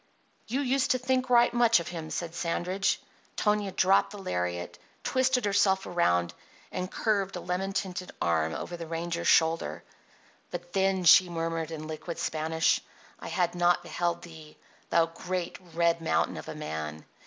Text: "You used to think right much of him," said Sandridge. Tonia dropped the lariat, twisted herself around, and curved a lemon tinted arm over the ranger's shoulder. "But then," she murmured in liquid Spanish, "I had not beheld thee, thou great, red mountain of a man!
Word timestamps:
"You 0.47 0.61
used 0.61 0.89
to 0.89 0.97
think 0.97 1.29
right 1.29 1.53
much 1.53 1.79
of 1.79 1.89
him," 1.89 2.09
said 2.09 2.33
Sandridge. 2.33 2.99
Tonia 3.35 3.71
dropped 3.71 4.09
the 4.09 4.17
lariat, 4.17 4.79
twisted 5.03 5.45
herself 5.45 5.85
around, 5.85 6.33
and 6.71 6.89
curved 6.91 7.35
a 7.35 7.39
lemon 7.39 7.71
tinted 7.71 8.11
arm 8.19 8.55
over 8.55 8.75
the 8.75 8.87
ranger's 8.87 9.27
shoulder. 9.27 9.83
"But 10.49 10.73
then," 10.73 11.03
she 11.03 11.29
murmured 11.29 11.69
in 11.69 11.85
liquid 11.85 12.17
Spanish, 12.17 12.81
"I 13.19 13.27
had 13.27 13.53
not 13.53 13.83
beheld 13.83 14.23
thee, 14.23 14.57
thou 14.89 15.05
great, 15.05 15.59
red 15.75 16.01
mountain 16.01 16.35
of 16.37 16.47
a 16.49 16.55
man! 16.55 17.05